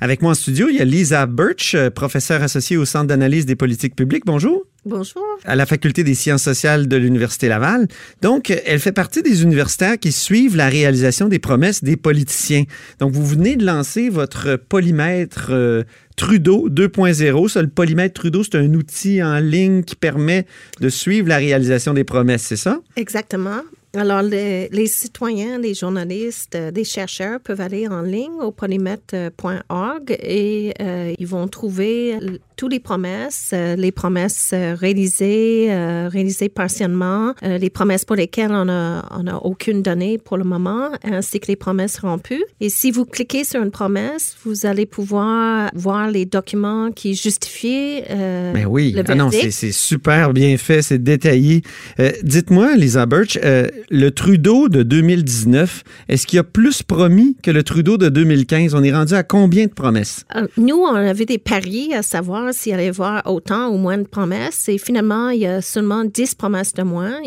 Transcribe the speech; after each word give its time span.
Avec 0.00 0.22
moi 0.22 0.32
en 0.32 0.34
studio, 0.34 0.68
il 0.68 0.74
y 0.74 0.80
a 0.80 0.84
Lisa 0.84 1.24
Birch, 1.26 1.76
euh, 1.76 1.88
professeure 1.88 2.42
associée 2.42 2.76
au 2.76 2.84
Centre 2.84 3.06
d'analyse 3.06 3.46
des 3.46 3.54
politiques 3.54 3.94
publiques. 3.94 4.24
Bonjour. 4.26 4.64
Bonjour. 4.84 5.24
À 5.44 5.54
la 5.54 5.66
Faculté 5.66 6.02
des 6.02 6.14
sciences 6.14 6.42
sociales 6.42 6.88
de 6.88 6.96
l'Université 6.96 7.48
Laval. 7.48 7.86
Donc, 8.20 8.50
elle 8.50 8.80
fait 8.80 8.92
partie 8.92 9.22
des 9.22 9.44
universitaires 9.44 9.96
qui 9.98 10.10
suivent 10.10 10.56
la 10.56 10.68
réalisation 10.68 11.28
des 11.28 11.38
promesses 11.38 11.84
des 11.84 11.96
politiciens. 11.96 12.64
Donc, 12.98 13.12
vous 13.12 13.24
venez 13.24 13.54
de 13.54 13.64
lancer 13.64 14.10
votre 14.10 14.56
polymètre 14.56 15.50
euh, 15.50 15.84
Trudeau 16.16 16.68
2.0. 16.68 17.48
Ça, 17.48 17.62
le 17.62 17.68
polymètre 17.68 18.14
Trudeau, 18.14 18.42
c'est 18.42 18.56
un 18.56 18.74
outil 18.74 19.22
en 19.22 19.38
ligne 19.38 19.84
qui 19.84 19.94
permet 19.94 20.44
de 20.80 20.88
suivre 20.88 21.28
la 21.28 21.36
réalisation 21.36 21.94
des 21.94 22.04
promesses, 22.04 22.42
c'est 22.42 22.56
ça? 22.56 22.80
Exactement. 22.96 23.62
Alors, 23.96 24.22
les, 24.22 24.86
citoyens, 24.88 25.58
les 25.58 25.72
journalistes, 25.72 26.56
euh, 26.56 26.72
des 26.72 26.82
chercheurs 26.82 27.38
peuvent 27.38 27.60
aller 27.60 27.86
en 27.86 28.02
ligne 28.02 28.40
au 28.40 28.50
polymètre.org 28.50 30.10
et 30.20 30.74
euh, 30.80 31.14
ils 31.16 31.26
vont 31.28 31.46
trouver 31.46 32.18
toutes 32.56 32.72
les 32.72 32.80
promesses, 32.80 33.50
euh, 33.52 33.76
les 33.76 33.92
promesses 33.92 34.52
réalisées, 34.52 35.68
réalisées 36.10 36.48
partiellement, 36.48 37.34
les 37.42 37.70
promesses 37.70 38.04
pour 38.04 38.16
lesquelles 38.16 38.52
on 38.52 38.66
n'a 38.66 39.04
on 39.10 39.26
a 39.26 39.36
aucune 39.36 39.82
donnée 39.82 40.18
pour 40.18 40.36
le 40.36 40.44
moment, 40.44 40.90
ainsi 41.02 41.40
que 41.40 41.46
les 41.48 41.56
promesses 41.56 41.98
rompues. 41.98 42.44
Et 42.60 42.68
si 42.68 42.90
vous 42.90 43.04
cliquez 43.04 43.44
sur 43.44 43.62
une 43.62 43.70
promesse, 43.70 44.36
vous 44.44 44.66
allez 44.66 44.86
pouvoir 44.86 45.70
voir 45.74 46.10
les 46.10 46.26
documents 46.26 46.90
qui 46.90 47.14
justifient 47.14 48.02
Mais 48.08 48.64
oui, 48.64 48.92
le 48.92 49.02
ah 49.06 49.14
non, 49.14 49.30
c'est 49.30 49.72
super 49.72 50.32
bien 50.32 50.56
fait, 50.56 50.82
c'est 50.82 51.02
détaillé. 51.02 51.62
Dites-moi, 52.22 52.76
Lisa 52.76 53.06
Birch, 53.06 53.38
le 53.42 54.10
Trudeau 54.10 54.68
de 54.68 54.82
2019, 54.82 55.82
est-ce 56.08 56.26
qu'il 56.26 56.38
a 56.38 56.44
plus 56.44 56.82
promis 56.82 57.36
que 57.42 57.50
le 57.50 57.62
Trudeau 57.62 57.96
de 57.96 58.08
2015? 58.08 58.74
On 58.74 58.82
est 58.82 58.92
rendu 58.92 59.14
à 59.14 59.22
combien 59.22 59.66
de 59.66 59.72
promesses? 59.72 60.24
Euh, 60.36 60.46
nous, 60.56 60.76
on 60.76 60.94
avait 60.94 61.26
des 61.26 61.38
paris 61.38 61.94
à 61.94 62.02
savoir 62.02 62.43
s'il 62.52 62.74
allait 62.74 62.86
y 62.86 62.88
avoir 62.88 63.22
autant 63.26 63.68
ou 63.68 63.76
moins 63.76 63.98
de 63.98 64.06
promesses. 64.06 64.68
Et 64.68 64.78
finalement, 64.78 65.30
il 65.30 65.40
y 65.40 65.46
a 65.46 65.60
seulement 65.60 66.04
10 66.04 66.34
promesses 66.34 66.72
de 66.74 66.82
moins. 66.82 67.20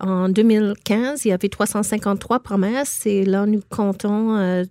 en 0.00 0.28
2015, 0.28 1.24
il 1.24 1.28
y 1.28 1.32
avait 1.32 1.48
353 1.48 2.40
promesses 2.40 3.06
et 3.06 3.24
là, 3.24 3.46
nous 3.46 3.60
comptons 3.68 4.64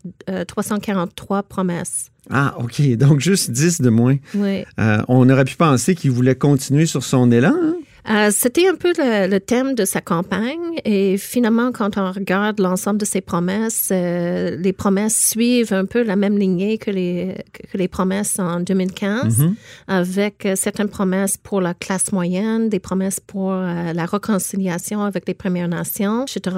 343 0.48 1.38
euh, 1.38 1.40
euh, 1.40 1.44
promesses. 1.44 2.12
Ah, 2.30 2.56
OK. 2.60 2.82
Donc, 2.98 3.20
juste 3.20 3.52
10 3.52 3.82
de 3.82 3.90
moins. 3.90 4.18
Oui. 4.36 4.64
on 5.08 5.30
aurait 5.30 5.46
pu 5.46 5.56
penser 5.56 5.96
qu'il 5.96 6.12
voulait 6.12 6.36
continuer 6.36 6.86
sur 6.86 7.04
son 7.04 7.32
élan. 7.32 7.54
Hein? 7.56 7.76
Euh, 8.10 8.30
c'était 8.32 8.68
un 8.68 8.76
peu 8.76 8.94
le, 8.98 9.40
thème 9.40 9.76
de 9.76 9.86
sa 9.86 10.02
campagne 10.02 10.80
et 10.86 11.18
finalement, 11.18 11.72
quand 11.72 11.98
on 11.98 12.12
regarde 12.12 12.60
l'ensemble 12.60 13.00
de 13.00 13.06
ses 13.06 13.22
promesses, 13.22 13.90
euh, 13.92 14.56
les 14.58 14.74
promesses 14.74 15.30
suivent 15.30 15.74
un 15.74 15.86
peu 15.86 16.04
la 16.04 16.16
même 16.16 16.38
lignée 16.38 16.78
que 16.78 16.90
les, 16.90 17.36
que 17.54 17.78
les 17.78 17.88
promesses 17.88 18.40
en 18.40 18.60
2015, 18.60 19.40
mm-hmm. 19.40 19.54
avec 19.88 20.46
euh, 20.46 20.56
certaines 20.56 20.90
promesses 20.90 21.38
pour 21.38 21.62
la 21.62 21.74
classe 21.74 22.12
moyenne, 22.12 22.70
des 22.70 22.80
promesses 22.80 23.20
pour 23.20 23.52
la 23.52 24.06
réconciliation 24.06 25.04
avec 25.04 25.28
les 25.28 25.34
Premières 25.34 25.68
Nations, 25.68 26.26
etc. 26.26 26.56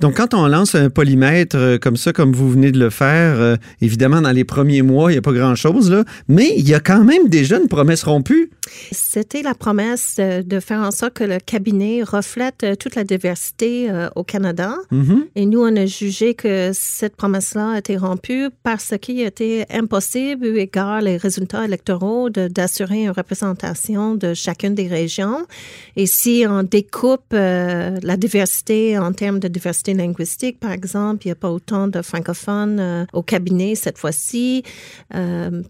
Donc, 0.00 0.16
quand 0.16 0.34
on 0.34 0.46
lance 0.46 0.74
un 0.74 0.90
polymètre 0.90 1.78
comme 1.78 1.96
ça, 1.96 2.12
comme 2.12 2.32
vous 2.32 2.50
venez 2.50 2.72
de 2.72 2.78
le 2.78 2.90
faire, 2.90 3.58
évidemment, 3.80 4.20
dans 4.20 4.30
les 4.30 4.44
premiers 4.44 4.82
mois, 4.82 5.10
il 5.10 5.14
n'y 5.14 5.18
a 5.18 5.22
pas 5.22 5.32
grand-chose, 5.32 6.04
mais 6.28 6.52
il 6.56 6.68
y 6.68 6.74
a 6.74 6.80
quand 6.80 7.04
même 7.04 7.28
déjà 7.28 7.58
une 7.58 7.68
promesse 7.68 8.02
rompue. 8.02 8.50
C'était 8.92 9.42
la 9.42 9.54
promesse 9.54 10.16
de 10.18 10.60
faire 10.60 10.79
en 10.84 10.90
sorte 10.90 11.14
que 11.14 11.24
le 11.24 11.38
cabinet 11.38 12.02
reflète 12.02 12.64
euh, 12.64 12.74
toute 12.74 12.94
la 12.94 13.04
diversité 13.04 13.90
euh, 13.90 14.08
au 14.16 14.24
Canada. 14.24 14.74
Mm-hmm. 14.92 15.28
Et 15.36 15.46
nous, 15.46 15.60
on 15.60 15.76
a 15.76 15.86
jugé 15.86 16.34
que 16.34 16.70
cette 16.72 17.16
promesse-là 17.16 17.72
a 17.72 17.78
été 17.78 17.96
rompue 17.96 18.48
parce 18.62 18.94
qu'il 19.00 19.20
était 19.20 19.66
impossible, 19.70 20.46
eu 20.46 20.58
égard 20.58 21.00
les 21.00 21.16
résultats 21.16 21.64
électoraux, 21.64 22.30
d'assurer 22.30 23.04
une 23.04 23.10
représentation 23.10 24.14
de 24.14 24.34
chacune 24.34 24.74
des 24.74 24.86
régions. 24.86 25.46
Et 25.96 26.06
si 26.06 26.44
on 26.48 26.62
découpe 26.62 27.32
euh, 27.32 27.98
la 28.02 28.16
diversité 28.16 28.98
en 28.98 29.12
termes 29.12 29.38
de 29.38 29.48
diversité 29.48 29.94
linguistique, 29.94 30.60
par 30.60 30.72
exemple, 30.72 31.26
il 31.26 31.28
n'y 31.28 31.32
a 31.32 31.36
pas 31.36 31.50
autant 31.50 31.88
de 31.88 32.02
francophones 32.02 33.06
au 33.12 33.22
cabinet 33.22 33.74
cette 33.74 33.98
fois-ci. 33.98 34.62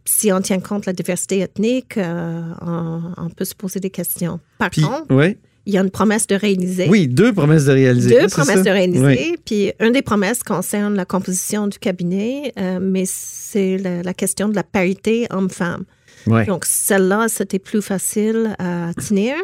si 0.05 0.33
on 0.33 0.41
tient 0.41 0.61
compte 0.61 0.83
de 0.83 0.87
la 0.87 0.93
diversité 0.93 1.41
ethnique, 1.41 1.99
on, 1.99 3.01
on, 3.17 3.31
peut 3.31 3.45
se 3.45 3.55
poser 3.55 3.81
des 3.81 3.91
questions. 3.91 4.41
Par 4.61 4.71
contre, 4.71 5.35
il 5.67 5.75
y 5.75 5.79
a 5.79 5.83
une 5.83 5.91
promesse 5.91 6.27
de 6.27 6.35
réaliser. 6.35 6.89
Oui, 6.89 7.07
deux 7.07 7.33
promesses 7.33 7.65
de 7.65 7.73
réaliser. 7.73 8.21
Deux 8.21 8.29
promesses 8.29 8.63
de 8.63 8.71
réaliser. 8.71 9.37
Puis 9.45 9.73
une 9.81 9.93
des 9.93 10.03
promesses 10.03 10.43
concerne 10.43 10.95
la 10.95 11.05
composition 11.05 11.67
du 11.67 11.79
cabinet, 11.79 12.53
euh, 12.59 12.79
mais 12.81 13.05
c'est 13.07 13.79
la, 13.79 14.15
question 14.15 14.49
de 14.49 14.55
la 14.55 14.63
parité 14.63 15.27
homme-femme. 15.31 15.85
Donc, 16.27 16.65
celle-là, 16.67 17.27
c'était 17.29 17.59
plus 17.59 17.83
facile 17.83 18.55
à 18.59 18.93
tenir. 18.95 19.35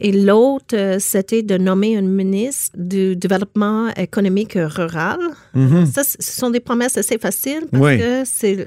Et 0.00 0.12
l'autre, 0.12 0.74
euh, 0.74 0.96
c'était 0.98 1.42
de 1.42 1.58
nommer 1.58 1.96
un 1.96 2.02
ministre 2.02 2.76
du 2.78 3.16
développement 3.16 3.88
économique 3.96 4.54
rural. 4.56 5.18
Mm-hmm. 5.54 5.92
Ça, 5.92 6.02
ce 6.04 6.16
sont 6.40 6.50
des 6.50 6.60
promesses 6.60 6.96
assez 6.96 7.18
faciles 7.18 7.66
parce 7.70 7.96
que 7.96 8.22
c'est, 8.24 8.66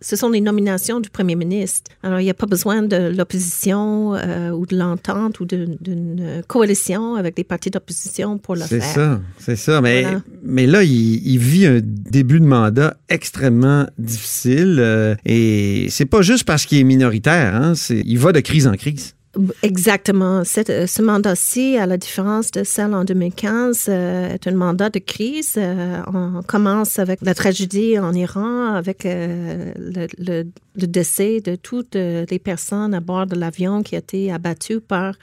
ce 0.00 0.16
sont 0.16 0.28
les 0.28 0.40
nominations 0.42 1.00
du 1.00 1.08
premier 1.08 1.36
ministre. 1.36 1.90
Alors, 2.02 2.20
il 2.20 2.24
n'y 2.24 2.30
a 2.30 2.34
pas 2.34 2.46
besoin 2.46 2.82
de 2.82 3.14
l'opposition 3.16 4.14
euh, 4.14 4.50
ou 4.50 4.66
de 4.66 4.76
l'entente 4.76 5.40
ou 5.40 5.46
d'une 5.46 6.42
coalition 6.46 7.14
avec 7.14 7.36
des 7.36 7.44
partis 7.44 7.70
d'opposition 7.70 8.38
pour 8.38 8.54
le 8.54 8.62
faire. 8.62 8.82
C'est 8.82 8.94
ça, 8.94 9.20
c'est 9.38 9.56
ça. 9.56 9.80
Mais, 9.80 10.04
mais 10.42 10.66
là, 10.66 10.82
il, 10.82 11.38
vit 11.38 11.66
un 11.66 11.80
début 11.82 12.40
de 12.40 12.44
mandat 12.44 12.96
extrêmement 13.08 13.86
difficile 13.98 14.76
euh, 14.80 15.14
et 15.24 15.86
c'est 15.90 16.06
pas 16.06 16.22
juste 16.22 16.44
parce 16.44 16.66
qu'il 16.66 16.78
est 16.78 16.84
minoritaire. 16.84 17.54
Hein, 17.54 17.72
il 17.90 18.18
va 18.18 18.32
de 18.32 18.40
crise 18.40 18.66
en 18.66 18.74
crise. 18.74 19.14
Exactement. 19.62 20.42
Euh, 20.42 20.86
ce 20.86 21.02
mandat-ci, 21.02 21.76
à 21.76 21.86
la 21.86 21.96
différence 21.96 22.50
de 22.50 22.64
celle 22.64 22.94
en 22.94 23.04
2015, 23.04 23.86
euh, 23.88 24.34
est 24.34 24.46
un 24.46 24.54
mandat 24.54 24.90
de 24.90 24.98
crise. 24.98 25.54
Euh, 25.56 26.00
on 26.12 26.42
commence 26.42 26.98
avec 26.98 27.20
la 27.22 27.34
tragédie 27.34 27.98
en 27.98 28.12
Iran, 28.14 28.74
avec 28.74 29.04
le, 29.04 30.44
décès 30.74 31.40
de 31.40 31.56
toutes 31.56 31.94
les 31.94 32.38
personnes 32.38 32.94
à 32.94 33.00
bord 33.00 33.26
de 33.26 33.36
l'avion 33.36 33.82
qui 33.82 33.96
a 33.96 33.98
été 33.98 34.32
abattu 34.32 34.80
par 34.80 35.14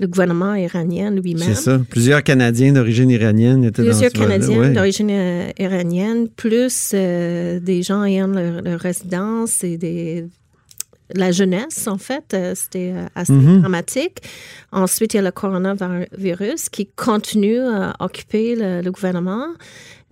le 0.00 0.06
gouvernement 0.06 0.54
iranien 0.54 1.10
lui-même. 1.10 1.42
C'est 1.42 1.54
ça. 1.54 1.80
Plusieurs 1.90 2.22
Canadiens 2.22 2.72
d'origine 2.72 3.10
iranienne 3.10 3.64
étaient 3.64 3.82
Plusieurs 3.82 4.12
dans 4.12 4.20
ce 4.20 4.24
Canadiens 4.24 4.70
d'origine 4.70 5.10
iranienne, 5.58 6.28
plus 6.28 6.92
des 6.92 7.82
gens 7.82 8.04
ayant 8.04 8.28
leur, 8.28 8.62
leur 8.62 8.80
résidence 8.80 9.64
et 9.64 9.76
des 9.76 10.24
la 11.14 11.32
jeunesse, 11.32 11.86
en 11.86 11.98
fait. 11.98 12.34
Euh, 12.34 12.54
c'était 12.54 12.92
euh, 12.94 13.06
assez 13.14 13.32
mhm. 13.32 13.60
dramatique. 13.60 14.18
Ensuite, 14.72 15.14
il 15.14 15.18
y 15.18 15.20
a 15.20 15.22
le 15.22 15.30
coronavirus 15.30 16.68
qui 16.68 16.86
continue 16.86 17.60
à 17.60 17.94
occuper 18.00 18.54
le, 18.56 18.90
gouvernement. 18.90 19.46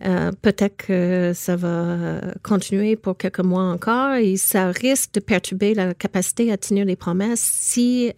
Euh, 0.07 0.31
peut-être 0.41 0.79
que 0.79 1.33
ça 1.35 1.57
va 1.57 2.21
continuer 2.43 2.97
pour 2.97 3.19
quelques 3.19 3.41
mois 3.41 3.65
encore 3.65 4.15
et 4.15 4.39
ça 4.39 4.71
risque 4.71 5.13
de 5.15 5.21
perturber 5.21 5.75
la 5.75 5.93
capacité 5.93 6.51
à 6.51 6.57
tenir 6.57 6.87
les 6.87 6.97
promesses 6.97 7.41
si 7.41 8.11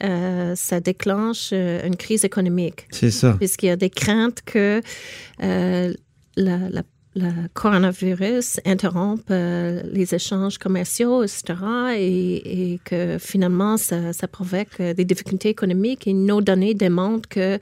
ça 0.55 0.81
déclenche 0.81 1.53
une 1.53 1.97
crise 1.97 2.25
économique. 2.25 2.87
C'est 2.91 3.11
ça. 3.11 3.35
Puisqu'il 3.37 3.67
y 3.67 3.71
a 3.71 3.77
des 3.77 3.91
craintes 3.91 4.43
que 4.45 4.81
la, 5.41 5.91
la 6.37 6.83
le 7.15 7.49
coronavirus 7.53 8.61
interrompt 8.65 9.31
euh, 9.31 9.83
les 9.93 10.15
échanges 10.15 10.59
commerciaux, 10.59 11.23
etc., 11.23 11.55
et, 11.97 12.81
que 12.85 13.19
finalement, 13.19 13.77
ça, 13.77 14.13
ça, 14.13 14.29
provoque 14.29 14.81
euh, 14.81 14.95
des 14.95 15.05
difficultés 15.05 15.51
économiques. 15.51 16.07
Et 16.07 16.15
nos 16.15 16.41
données 16.41 16.75
démontrent 16.75 17.29
que 17.29 17.59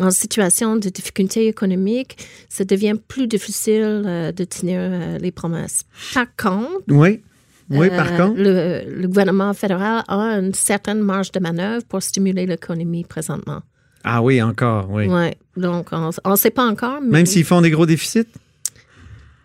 en 0.00 0.10
situation 0.10 0.76
de 0.76 0.88
difficulté 0.88 1.46
économique, 1.46 2.16
ça 2.48 2.64
devient 2.64 2.96
plus 3.08 3.26
difficile 3.26 4.02
euh, 4.06 4.32
de 4.32 4.44
tenir 4.44 5.18
les 5.20 5.30
promesses. 5.30 5.84
Par 6.14 6.26
contre, 6.36 6.84
oui. 6.88 7.22
Oui, 7.68 7.88
par 7.90 8.16
contre. 8.16 8.40
Le, 8.40 8.84
le, 8.88 9.08
gouvernement 9.08 9.52
fédéral 9.52 10.04
a 10.06 10.38
une 10.38 10.54
certaine 10.54 11.00
marge 11.00 11.32
de 11.32 11.40
manœuvre 11.40 11.84
pour 11.88 12.00
stimuler 12.00 12.46
l'économie 12.46 13.02
présentement. 13.02 13.60
Ah 14.04 14.22
oui, 14.22 14.40
encore, 14.40 14.88
oui. 14.88 15.08
Oui, 15.08 15.32
donc 15.56 15.88
on 15.90 16.30
ne 16.30 16.36
sait 16.36 16.50
pas 16.50 16.64
encore. 16.64 17.00
Mais... 17.02 17.10
Même 17.10 17.26
s'ils 17.26 17.44
font 17.44 17.60
des 17.60 17.70
gros 17.70 17.86
déficits? 17.86 18.28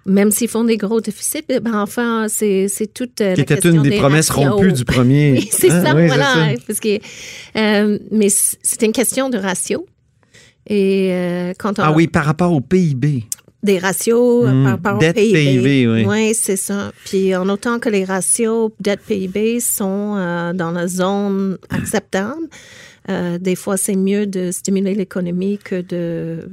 Même 0.06 0.32
s'ils 0.32 0.48
font 0.48 0.64
des 0.64 0.78
gros 0.78 1.00
déficits, 1.00 1.46
eh 1.50 1.60
ben 1.60 1.76
enfin, 1.76 2.26
c'est, 2.28 2.68
c'est 2.68 2.92
toute 2.92 3.22
euh, 3.22 3.36
Qui 3.36 3.42
était 3.42 3.60
une 3.60 3.84
des, 3.84 3.98
promesses 3.98 4.32
rompues 4.32 4.74
du 4.74 4.84
premier. 4.84 5.32
oui, 5.34 5.50
c'est 5.52 5.70
hein? 5.70 5.84
ça, 5.84 5.94
voilà. 5.94 6.56
Parce 6.66 6.80
que, 6.80 6.98
euh, 7.56 8.00
mais 8.12 8.30
c'est 8.30 8.82
une 8.82 8.94
question 8.94 9.30
de 9.30 9.38
ratio. 9.38 9.86
Et 10.68 11.10
euh, 11.12 11.54
quand 11.58 11.80
on 11.80 11.84
ah 11.84 11.92
oui, 11.92 12.08
par 12.08 12.26
rapport 12.26 12.52
au 12.52 12.62
PIB. 12.62 13.26
Des 13.62 13.78
ratios 13.78 14.46
par 14.46 14.54
hmm. 14.54 14.66
rapport 14.66 14.96
au 14.96 15.14
PIB. 15.14 15.88
oui. 15.88 16.06
Oui, 16.08 16.34
c'est 16.34 16.56
ça. 16.56 16.92
Puis 17.06 17.36
en 17.36 17.48
autant 17.48 17.78
que 17.78 17.90
les 17.90 18.04
ratios 18.04 18.72
dette-PIB 18.80 19.60
sont 19.60 20.16
dans 20.56 20.72
la 20.72 20.88
zone 20.88 21.60
acceptable, 21.70 22.42
des 23.08 23.56
fois, 23.56 23.78
c'est 23.78 23.96
mieux 23.96 24.26
de 24.26 24.50
stimuler 24.50 24.96
l'économie 24.96 25.60
que 25.60 25.82
de 25.82 26.50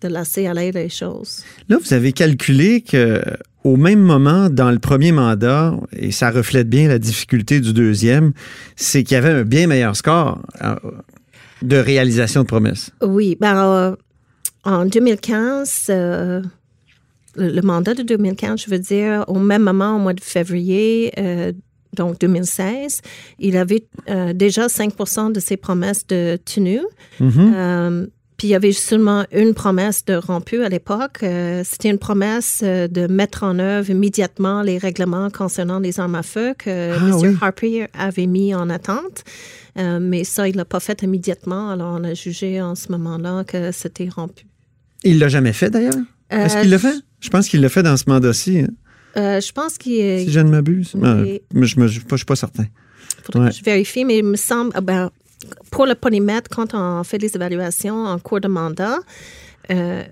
de 0.00 0.08
laisser 0.08 0.46
aller 0.46 0.72
les 0.72 0.88
choses. 0.88 1.42
Là, 1.68 1.78
vous 1.82 1.92
avez 1.92 2.12
calculé 2.12 2.80
que 2.80 3.22
au 3.64 3.76
même 3.76 4.00
moment, 4.00 4.48
dans 4.48 4.70
le 4.70 4.78
premier 4.78 5.12
mandat, 5.12 5.74
et 5.92 6.10
ça 6.10 6.30
reflète 6.30 6.68
bien 6.68 6.88
la 6.88 6.98
difficulté 6.98 7.60
du 7.60 7.72
deuxième, 7.72 8.32
c'est 8.76 9.02
qu'il 9.02 9.14
y 9.14 9.18
avait 9.18 9.30
un 9.30 9.42
bien 9.42 9.66
meilleur 9.66 9.96
score 9.96 10.40
euh, 10.62 10.76
de 11.62 11.76
réalisation 11.76 12.42
de 12.42 12.46
promesses. 12.46 12.90
Oui, 13.02 13.36
ben, 13.40 13.56
euh, 13.56 13.96
en 14.64 14.86
2015, 14.86 15.86
euh, 15.90 16.42
le, 17.36 17.60
mandat 17.62 17.94
de 17.94 18.02
2015, 18.02 18.62
je 18.64 18.70
veux 18.70 18.78
dire, 18.78 19.24
au 19.26 19.38
même 19.38 19.62
moment, 19.62 19.96
au 19.96 19.98
mois 19.98 20.14
de 20.14 20.20
février, 20.20 21.12
euh, 21.18 21.52
donc 21.96 22.20
2016, 22.20 23.00
il 23.38 23.56
avait 23.56 23.86
déjà 24.34 24.68
5 24.68 25.32
de 25.32 25.40
ses 25.40 25.56
promesses 25.56 26.06
de 26.06 26.38
tenues. 26.44 26.86
Mhm. 27.18 27.52
Euh, 27.56 28.06
puis 28.38 28.46
il 28.46 28.50
y 28.50 28.54
avait 28.54 28.72
seulement 28.72 29.26
une 29.32 29.52
promesse 29.52 30.04
de 30.06 30.14
rompu 30.14 30.62
à 30.62 30.68
l'époque. 30.70 31.18
Euh, 31.22 31.62
C'était 31.64 31.90
une 31.90 31.98
promesse 31.98 32.60
euh, 32.64 32.88
de 32.88 33.06
mettre 33.08 33.42
en 33.42 33.58
œuvre 33.58 33.90
immédiatement 33.90 34.62
les 34.62 34.78
règlements 34.78 35.28
concernant 35.28 35.80
les 35.80 36.00
armes 36.00 36.14
à 36.14 36.22
feu 36.22 36.54
que 36.56 36.92
Ah, 36.94 36.96
M. 37.08 37.14
oui. 37.16 37.36
Harper 37.40 37.86
avait 37.98 38.26
mis 38.26 38.54
en 38.54 38.70
attente. 38.70 39.24
Euh, 39.78 39.98
mais 40.00 40.24
ça, 40.24 40.48
il 40.48 40.56
l'a 40.56 40.64
pas 40.64 40.80
fait 40.80 41.02
immédiatement. 41.02 41.70
Alors 41.70 41.98
on 42.00 42.04
a 42.04 42.14
jugé 42.14 42.62
en 42.62 42.74
ce 42.74 42.90
moment-là 42.92 43.44
que 43.44 43.72
c'était 43.72 44.08
rompu. 44.08 44.46
Il 45.04 45.18
l'a 45.18 45.28
jamais 45.28 45.52
fait 45.52 45.68
d'ailleurs? 45.70 45.92
Est-ce 46.30 46.56
Euh, 46.56 46.60
qu'il 46.62 46.70
l'a 46.70 46.78
fait? 46.78 46.94
Je 47.20 47.28
pense 47.30 47.48
qu'il 47.48 47.60
l'a 47.60 47.68
fait 47.68 47.82
dans 47.82 47.96
ce 47.96 48.04
mandat-ci, 48.06 48.60
hein, 48.60 48.68
Euh, 49.16 49.40
je 49.40 49.50
pense 49.52 49.78
qu'il 49.78 49.94
est- 49.94 50.24
si 50.26 50.30
je 50.30 50.38
ne 50.40 50.50
m'abuse. 50.50 50.92
Euh, 50.94 51.38
mais 51.52 51.66
je 51.66 51.80
ne 51.80 51.88
suis 51.88 52.00
pas 52.24 52.36
certain. 52.36 52.66
faudrait 53.24 53.46
Ouais. 53.46 53.50
que 53.50 53.56
je 53.56 53.64
vérifie, 53.64 54.04
mais 54.04 54.18
il 54.18 54.24
me 54.24 54.36
semble, 54.36 54.70
ah 54.74 54.80
ben, 54.80 55.10
pour 55.70 55.86
le 55.86 55.94
polymètre, 55.94 56.48
quand 56.50 56.74
on 56.74 57.04
fait 57.04 57.18
les 57.18 57.34
évaluations 57.36 58.04
en 58.06 58.18
cours 58.18 58.40
de 58.40 58.48
mandat, 58.48 58.98
euh, 59.70 60.02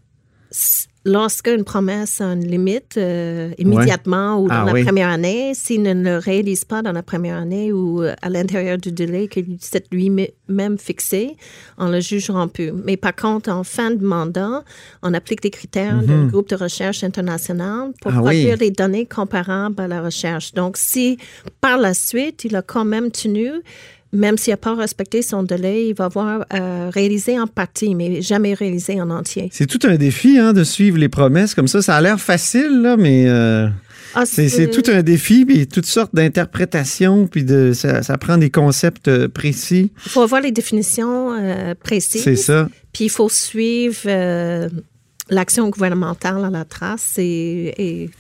s- 0.51 0.89
lorsque 1.05 1.47
une 1.49 1.63
promesse 1.65 2.21
a 2.21 2.33
une 2.33 2.45
limite 2.47 2.97
euh, 2.97 3.53
immédiatement 3.59 4.41
ou 4.41 4.49
dans 4.49 4.63
Ah 4.63 4.65
la 4.65 4.73
oui. 4.73 4.85
première 4.85 5.09
année, 5.09 5.53
s'il 5.55 5.83
ne 5.83 5.95
le 5.95 6.19
réalise 6.19 6.65
pas 6.65 6.83
dans 6.83 6.91
la 6.93 7.03
première 7.05 7.37
année 7.37 7.73
ou 7.73 8.03
à 8.03 8.29
l'intérieur 8.29 8.77
du 8.77 8.91
délai 8.91 9.29
qu'il 9.29 9.57
s'est 9.61 9.85
lui-même 9.93 10.79
fixé, 10.79 11.37
on 11.79 11.89
le 11.91 12.01
juge 12.01 12.29
rompu. 12.31 12.73
Mais 12.73 12.97
par 12.97 13.15
contre, 13.15 13.51
en 13.51 13.63
fin 13.63 13.91
de 13.93 14.05
mandat, 14.05 14.65
on 15.03 15.15
applique 15.15 15.43
des 15.43 15.51
critères 15.51 16.01
du 16.03 16.27
groupe 16.27 16.49
de 16.49 16.57
recherche 16.57 17.03
international 17.05 17.93
pour. 18.01 18.13
Ah 18.13 18.17
oui. 18.19 18.23
produire 18.43 18.59
des 18.59 18.71
données 18.73 19.07
comparables 19.07 19.81
à 19.81 19.87
la 19.89 20.03
recherche. 20.03 20.55
Donc, 20.55 20.77
si 20.77 21.19
par 21.61 21.79
la 21.79 21.95
suite, 21.95 22.45
il 22.45 22.57
a 22.57 22.63
quand 22.63 22.85
même 22.85 23.11
tenu, 23.13 23.51
même 24.17 24.39
s'il 24.39 24.53
n'a 24.53 24.57
pas 24.57 24.75
respecté 24.75 25.23
son 25.23 25.43
délai, 25.43 25.89
il 25.89 25.95
va 25.95 26.07
avoir 26.07 26.47
euh, 26.53 26.91
réalisé 26.93 27.39
en 27.39 27.47
partie, 27.47 27.95
mais 27.95 28.23
jamais 28.23 28.55
réalisé 28.55 29.01
en 29.01 29.11
entier. 29.11 29.49
C'est 29.53 29.67
tout 29.67 29.87
un 29.87 29.97
défi 29.97 30.39
hein, 30.39 30.53
de 30.53 30.65
suivre 30.65 30.99
les 30.99 31.09
promesses 31.09 31.55
comme 31.55 31.69
ça. 31.69 31.83
Ça 31.83 31.97
a 31.97 32.01
l'air 32.01 32.21
facile, 32.21 32.81
là, 32.83 32.97
mais 32.97 33.27
euh, 33.29 33.69
Ah, 34.15 34.25
c'est 34.27 34.71
tout 34.71 34.91
un 34.91 35.03
défi, 35.03 35.45
puis 35.45 35.67
toutes 35.67 35.87
sortes 35.87 36.15
d'interprétations, 36.15 37.27
puis 37.27 37.45
de, 37.45 37.73
ça, 37.73 38.03
ça 38.03 38.19
prend 38.19 38.39
des 38.39 38.51
concepts 38.51 39.09
euh, 39.09 39.29
précis. 39.29 39.93
Il 40.07 40.11
faut 40.11 40.23
avoir 40.23 40.41
les 40.41 40.53
définitions 40.53 41.33
euh, 41.33 41.75
précises. 41.75 42.23
C'est 42.23 42.37
ça. 42.37 42.69
Puis 42.93 43.05
il 43.05 43.11
faut 43.11 43.29
suivre 43.29 44.09
l'action 45.29 45.69
gouvernementale 45.69 46.45
à 46.45 46.51
la 46.51 46.65
trace 46.65 47.15
et, 47.19 47.75
et 47.77 48.11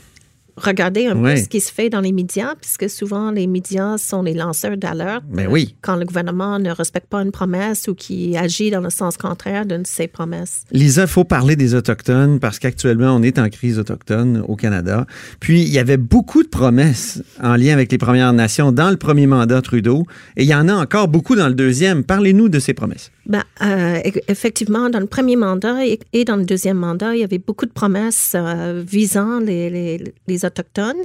regarder 0.56 1.06
un 1.06 1.16
peu 1.16 1.36
ce 1.36 1.48
qui 1.48 1.60
se 1.60 1.72
fait 1.72 1.90
dans 1.90 2.00
les 2.00 2.12
médias, 2.12 2.54
puisque 2.60 2.88
souvent 2.88 3.30
les 3.30 3.46
médias 3.46 3.98
sont 3.98 4.22
les 4.22 4.34
lanceurs 4.34 4.76
d'alerte. 4.76 5.24
Ben 5.30 5.46
oui. 5.50 5.74
Quand 5.82 5.96
le 5.96 6.04
gouvernement 6.04 6.58
ne 6.58 6.70
respecte 6.70 7.08
pas 7.08 7.22
une 7.22 7.30
promesse 7.32 7.88
ou 7.88 7.94
qui 7.94 8.36
agit 8.36 8.70
dans 8.70 8.80
le 8.80 8.90
sens 8.90 9.16
contraire 9.16 9.66
d'une 9.66 9.82
de 9.82 9.86
ses 9.86 10.08
promesses. 10.08 10.62
Lisa, 10.72 11.02
il 11.02 11.08
faut 11.08 11.24
parler 11.24 11.56
des 11.56 11.74
Autochtones 11.74 12.40
parce 12.40 12.58
qu'actuellement, 12.58 13.14
on 13.14 13.22
est 13.22 13.38
en 13.38 13.48
crise 13.50 13.78
autochtone 13.78 14.42
au 14.48 14.56
Canada. 14.56 15.06
Puis, 15.40 15.60
il 15.62 15.68
y 15.68 15.78
avait 15.78 15.98
beaucoup 15.98 16.42
de 16.42 16.48
promesses 16.48 17.22
en 17.42 17.56
lien 17.56 17.74
avec 17.74 17.92
les 17.92 17.98
Premières 17.98 18.32
Nations 18.32 18.72
dans 18.72 18.88
le 18.90 18.96
premier 18.96 19.26
mandat 19.26 19.60
Trudeau. 19.60 20.04
Et 20.38 20.44
il 20.44 20.48
y 20.48 20.54
en 20.54 20.68
a 20.68 20.74
encore 20.74 21.08
beaucoup 21.08 21.36
dans 21.36 21.48
le 21.48 21.54
deuxième. 21.54 22.02
Parlez-nous 22.04 22.48
de 22.48 22.58
ces 22.58 22.72
promesses. 22.72 23.10
Ben, 23.26 23.42
euh, 23.62 23.98
e- 24.06 24.20
effectivement, 24.28 24.88
dans 24.88 25.00
le 25.00 25.06
premier 25.06 25.36
mandat 25.36 25.84
et, 25.84 25.98
et 26.12 26.24
dans 26.24 26.36
le 26.36 26.44
deuxième 26.44 26.78
mandat, 26.78 27.14
il 27.14 27.20
y 27.20 27.24
avait 27.24 27.38
beaucoup 27.38 27.66
de 27.66 27.72
promesses 27.72 28.32
euh, 28.34 28.82
visant 28.86 29.40
les, 29.40 29.68
les- 29.68 30.14
les 30.28 30.44
Autochtones. 30.46 31.02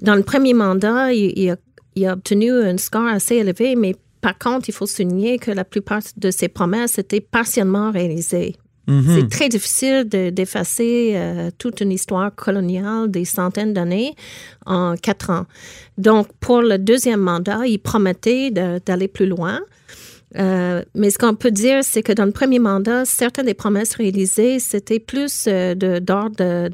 Dans 0.00 0.14
le 0.16 0.22
premier 0.22 0.54
mandat, 0.54 1.12
il, 1.12 1.32
il 1.36 1.50
a, 1.50 1.56
il 1.94 2.06
a 2.06 2.12
obtenu 2.14 2.50
un 2.50 2.76
score 2.78 3.06
assez 3.06 3.36
élevé, 3.36 3.76
mais 3.76 3.94
par 4.20 4.38
contre, 4.38 4.68
il 4.68 4.72
faut 4.72 4.86
souligner 4.86 5.38
que 5.38 5.50
la 5.50 5.64
plupart 5.64 6.02
de 6.16 6.30
ces 6.30 6.48
promesses 6.48 6.98
étaient 6.98 7.20
partiellement 7.20 7.90
réalisées. 7.90 8.56
Mhm. 8.88 9.04
C'est 9.14 9.28
très 9.28 9.48
difficile 9.48 10.08
de- 10.08 10.30
d'effacer 10.30 11.12
euh, 11.14 11.50
toute 11.56 11.80
une 11.80 11.92
histoire 11.92 12.34
coloniale 12.34 13.08
des 13.10 13.24
centaines 13.24 13.72
d'années 13.72 14.14
en 14.66 14.96
quatre 14.96 15.30
ans. 15.30 15.46
Donc, 15.98 16.26
pour 16.40 16.62
le 16.62 16.78
deuxième 16.78 17.20
mandat, 17.20 17.60
il 17.66 17.78
promettait 17.78 18.50
d'aller 18.50 19.06
plus 19.08 19.26
loin. 19.26 19.60
Euh, 20.38 20.82
mais 20.94 21.10
ce 21.10 21.18
qu'on 21.18 21.34
peut 21.34 21.50
dire, 21.50 21.80
c'est 21.82 22.02
que 22.02 22.12
dans 22.12 22.24
le 22.24 22.32
premier 22.32 22.58
mandat, 22.58 23.04
certaines 23.04 23.46
des 23.46 23.54
promesses 23.54 23.94
réalisées, 23.94 24.58
c'était 24.58 24.98
plus 24.98 25.44
euh, 25.46 25.74
d'ordre 26.00 26.68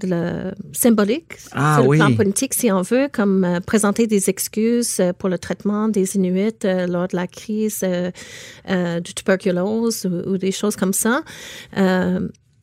symbolique 0.73 1.37
Ah 1.53 1.79
sur 1.79 1.89
oui. 1.89 1.99
le 1.99 2.05
plan 2.05 2.15
politique, 2.15 2.55
si 2.55 2.71
on 2.71 2.83
veut, 2.83 3.09
comme 3.11 3.45
euh, 3.45 3.61
présenter 3.61 4.07
des 4.07 4.31
excuses 4.31 5.03
pour 5.19 5.29
le 5.29 5.39
traitement 5.39 5.89
des 5.89 6.17
Inuits 6.17 6.65
euh, 6.65 6.87
lors 6.87 7.09
de 7.09 7.17
la 7.17 7.27
crise 7.27 7.85
du 7.85 9.15
tuberculose 9.15 10.07
ou, 10.07 10.31
ou 10.31 10.39
des 10.39 10.53
choses 10.53 10.77
comme 10.77 10.93
ça. 10.93 11.23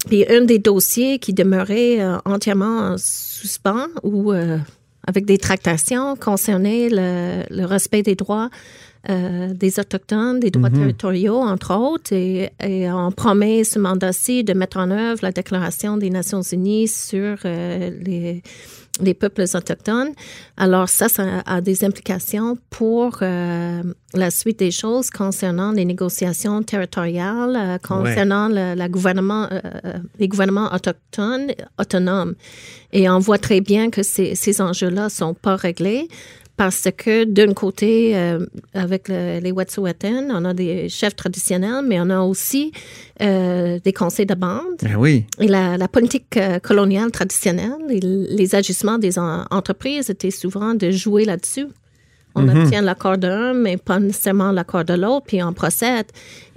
Puis 0.07 0.25
un 0.29 0.41
des 0.41 0.59
dossiers 0.59 1.19
qui 1.19 1.33
demeurait 1.33 1.99
entièrement 2.25 2.91
en 2.91 2.95
suspens 2.97 3.87
ou 4.03 4.31
avec 5.07 5.25
des 5.25 5.37
tractations 5.37 6.15
concernait 6.15 6.89
le, 6.89 7.43
le 7.49 7.65
respect 7.65 8.03
des 8.03 8.15
droits 8.15 8.49
euh, 9.09 9.53
des 9.53 9.79
Autochtones, 9.79 10.39
des 10.39 10.51
droits 10.51 10.69
territoriaux, 10.69 11.37
entre 11.37 11.75
autres, 11.75 12.13
et, 12.13 12.51
et 12.63 12.89
on 12.91 13.11
promet 13.11 13.63
ce 13.63 13.79
mandat-ci 13.79 14.43
de 14.43 14.53
mettre 14.53 14.77
en 14.77 14.89
œuvre 14.91 15.19
la 15.21 15.31
Déclaration 15.31 15.97
des 15.97 16.09
Nations 16.09 16.41
Unies 16.41 16.87
sur 16.87 17.37
euh, 17.45 17.91
les, 18.01 18.41
les 19.01 19.13
peuples 19.13 19.43
autochtones. 19.53 20.11
Alors 20.57 20.89
ça, 20.89 21.09
ça 21.09 21.43
a 21.45 21.61
des 21.61 21.83
implications 21.83 22.57
pour 22.69 23.19
euh, 23.21 23.83
la 24.13 24.31
suite 24.31 24.59
des 24.59 24.71
choses 24.71 25.09
concernant 25.09 25.71
les 25.71 25.85
négociations 25.85 26.63
territoriales, 26.63 27.79
concernant 27.81 28.47
le, 28.47 28.73
la 28.75 28.89
gouvernement, 28.89 29.49
les 30.17 30.27
gouvernements 30.27 30.73
autochtones, 30.73 31.51
autonomes. 31.77 32.35
Et 32.93 33.09
on 33.09 33.19
voit 33.19 33.37
très 33.37 33.59
bien 33.59 33.89
que 33.89 34.03
ces, 34.03 34.35
ces 34.35 34.61
enjeux-là 34.61 35.09
sont 35.09 35.33
pas 35.33 35.57
réglés 35.57 36.07
parce 36.57 36.87
que 36.95 37.25
d'un 37.25 37.53
côté, 37.53 38.15
euh, 38.15 38.45
avec 38.73 39.09
le- 39.09 39.39
les 39.39 39.51
Wet'suwet'en, 39.51 40.29
on 40.31 40.45
a 40.45 40.53
des 40.53 40.87
chefs 40.89 41.15
traditionnels, 41.15 41.83
mais 41.85 41.99
on 41.99 42.09
a 42.09 42.21
aussi 42.21 42.71
euh, 43.21 43.79
des 43.83 43.93
conseils 43.93 44.25
de 44.25 44.35
bande. 44.35 44.77
Ben 44.81 44.95
oui. 44.97 45.25
Et 45.39 45.47
la, 45.47 45.77
la 45.77 45.87
politique 45.87 46.37
euh, 46.37 46.59
coloniale 46.59 47.11
traditionnelle, 47.11 47.73
et 47.89 47.99
les 47.99 48.55
agissements 48.55 48.97
des 48.97 49.17
en- 49.19 49.45
entreprises 49.51 50.09
étaient 50.09 50.31
souvent 50.31 50.73
de 50.75 50.91
jouer 50.91 51.25
là-dessus. 51.25 51.67
On 52.37 52.49
obtient 52.49 52.81
l'accord 52.81 53.17
d'un, 53.17 53.53
mais 53.53 53.77
pas 53.77 53.97
nécessairement 53.97 54.51
l'accord 54.51 54.83
de 54.83 54.93
l'autre, 54.93 55.25
puis 55.27 55.41
on 55.41 55.53
procède. 55.53 56.07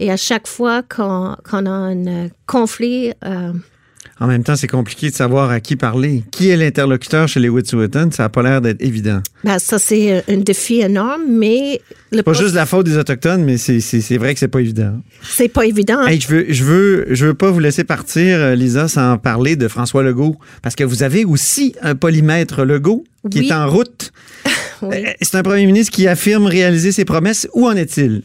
Et 0.01 0.11
à 0.11 0.17
chaque 0.17 0.49
fois 0.49 0.83
qu'on 0.83 1.35
a 1.35 1.71
un 1.71 2.29
conflit, 2.47 3.13
euh, 3.25 3.53
En 4.21 4.27
même 4.27 4.43
temps, 4.43 4.57
c'est 4.57 4.67
compliqué 4.67 5.11
de 5.11 5.15
savoir 5.15 5.51
à 5.51 5.61
qui 5.61 5.77
parler. 5.77 6.25
Qui 6.33 6.49
est 6.51 6.57
l'interlocuteur 6.57 7.29
chez 7.29 7.39
les 7.39 7.49
Wet'suwet'en? 7.49 8.11
Ça 8.11 8.25
n'a 8.25 8.29
pas 8.29 8.43
l'air 8.43 8.61
d'être 8.61 8.83
évident. 8.83 9.21
ben, 9.45 9.59
ça, 9.61 9.79
c'est 9.79 10.25
un 10.29 10.37
défi 10.39 10.81
énorme, 10.81 11.23
mais 11.29 11.81
le 12.11 12.23
Pas 12.25 12.33
juste 12.33 12.55
la 12.55 12.67
faute 12.67 12.87
des 12.87 12.97
Autochtones, 12.97 13.45
mais 13.45 13.59
c'est- 13.59 14.17
vrai 14.19 14.35
que 14.35 14.41
c'est 14.41 14.49
pas 14.49 14.61
évident. 14.61 14.95
c'est 15.23 15.49
pas 15.49 15.65
évident. 15.67 16.05
Hey, 16.05 16.21
je 16.21 16.27
veux, 16.29 16.47
je 16.49 16.65
veux, 16.65 17.07
je 17.11 17.27
veux 17.27 17.35
pas 17.35 17.51
vous 17.53 17.61
laisser 17.61 17.85
partir, 17.85 18.39
euh, 18.39 18.55
Lisa, 18.57 18.89
sans 18.89 19.19
parler 19.19 19.55
de 19.55 19.69
François 19.69 20.03
Legault, 20.03 20.37
parce 20.63 20.75
que 20.75 20.83
vous 20.85 21.05
avez 21.05 21.25
aussi 21.25 21.75
un 21.83 21.95
polymètre 21.95 22.65
Legault 22.65 23.05
qui 23.31 23.41
Oui. 23.41 23.49
est 23.49 23.53
en 23.53 23.69
route. 23.71 24.13
Oui. 24.81 24.95
Euh, 24.95 25.11
C'est 25.23 25.35
un 25.35 25.43
premier 25.43 25.67
ministre 25.67 25.93
qui 25.93 26.07
affirme 26.07 26.47
réaliser 26.47 26.93
ses 26.93 27.05
promesses. 27.05 27.49
Où 27.53 27.67
en 27.67 27.73
est-il? 27.75 28.23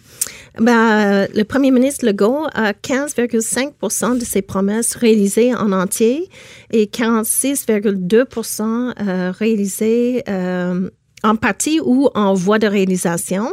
Ben, 0.59 1.23
euh, 1.23 1.27
le 1.35 1.43
premier 1.43 1.71
ministre 1.71 2.05
Legault 2.05 2.45
a 2.53 2.73
15,5% 2.73 4.19
de 4.19 4.23
ses 4.23 4.43
promesses 4.43 4.95
réalisées 4.95 5.55
en 5.55 5.71
entier 5.71 6.29
et 6.71 6.85
46,2% 6.85 8.93
euh, 9.01 9.31
réalisées 9.31 10.23
euh, 10.29 10.89
en 11.23 11.35
partie 11.35 11.79
ou 11.83 12.09
en 12.15 12.33
voie 12.33 12.59
de 12.59 12.67
réalisation. 12.67 13.47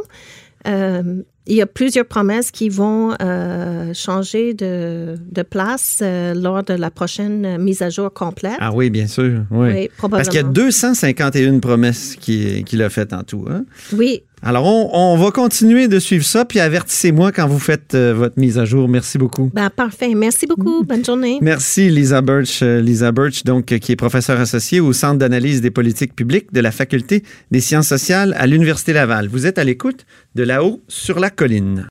Euh, 0.66 1.22
il 1.46 1.56
y 1.56 1.62
a 1.62 1.66
plusieurs 1.66 2.04
promesses 2.04 2.50
qui 2.50 2.68
vont 2.68 3.14
euh, 3.20 3.92
changer 3.94 4.52
de, 4.54 5.16
de 5.32 5.42
place 5.42 5.98
euh, 6.02 6.34
lors 6.34 6.62
de 6.62 6.74
la 6.74 6.90
prochaine 6.90 7.56
mise 7.58 7.80
à 7.82 7.88
jour 7.88 8.12
complète. 8.12 8.56
Ah 8.60 8.70
oui, 8.72 8.90
bien 8.90 9.06
sûr. 9.06 9.40
Oui. 9.50 9.68
Oui, 9.72 9.90
Parce 10.10 10.28
qu'il 10.28 10.36
y 10.36 10.38
a 10.38 10.42
probablement. 10.44 10.52
251 10.52 11.58
promesses 11.60 12.14
qu'il 12.20 12.62
qu'il 12.64 12.82
a 12.82 12.90
faites 12.90 13.12
en 13.14 13.22
tout. 13.22 13.46
hein? 13.50 13.64
Oui, 13.94 14.22
Alors, 14.42 14.64
on, 14.94 15.16
va 15.16 15.30
continuer 15.32 15.86
de 15.86 15.98
suivre 15.98 16.24
ça, 16.24 16.46
puis 16.46 16.60
avertissez-moi 16.60 17.30
quand 17.30 17.46
vous 17.46 17.58
faites 17.58 17.94
euh, 17.94 18.14
votre 18.14 18.38
mise 18.38 18.58
à 18.58 18.64
jour. 18.64 18.88
Merci 18.88 19.18
beaucoup. 19.18 19.50
Ben, 19.52 19.68
parfait. 19.68 20.14
Merci 20.14 20.46
beaucoup. 20.46 20.82
Bonne 20.82 21.04
journée. 21.04 21.38
Merci, 21.42 21.90
Lisa 21.90 22.22
Birch. 22.22 22.62
Euh, 22.62 22.80
Lisa 22.80 23.12
Birch, 23.12 23.44
donc, 23.44 23.66
qui 23.66 23.92
est 23.92 23.96
professeure 23.96 24.40
associée 24.40 24.80
au 24.80 24.94
Centre 24.94 25.18
d'analyse 25.18 25.60
des 25.60 25.70
politiques 25.70 26.16
publiques 26.16 26.52
de 26.52 26.60
la 26.60 26.70
Faculté 26.70 27.22
des 27.50 27.60
sciences 27.60 27.88
sociales 27.88 28.34
à 28.38 28.46
l'Université 28.46 28.94
Laval. 28.94 29.28
Vous 29.28 29.46
êtes 29.46 29.58
à 29.58 29.64
l'écoute 29.64 30.06
de 30.34 30.42
là-haut 30.42 30.80
sur 30.88 31.20
la 31.20 31.28
colline. 31.28 31.86